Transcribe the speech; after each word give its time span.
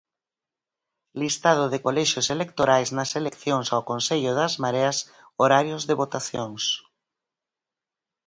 Listado 1.21 1.63
de 1.73 1.79
colexios 1.85 2.27
electorais 2.35 2.89
nas 2.97 3.11
eleccións 3.19 3.67
ao 3.69 3.85
Consello 3.91 4.31
das 4.39 4.53
Mareas 4.63 4.97
Horarios 5.39 5.83
de 5.89 5.97
votacións. 6.01 6.63